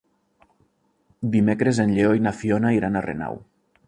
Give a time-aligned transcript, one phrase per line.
[1.35, 3.39] Dimecres en Lleó i na Fiona iran a Renau.